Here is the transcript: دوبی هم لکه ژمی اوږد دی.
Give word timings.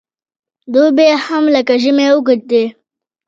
دوبی 0.73 1.09
هم 1.25 1.43
لکه 1.55 1.73
ژمی 1.81 2.07
اوږد 2.13 2.41
دی. 2.49 2.63